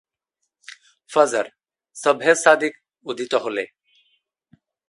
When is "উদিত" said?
3.05-3.33